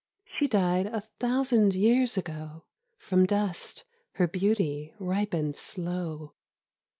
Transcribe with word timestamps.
She 0.25 0.47
died 0.47 0.87
a 0.87 1.01
thousand 1.01 1.75
years 1.75 2.17
ago— 2.17 2.63
From 3.07 3.27
dust 3.27 3.83
her 4.13 4.27
beauty 4.27 4.95
ripened 4.97 5.55
slow. 5.55 6.33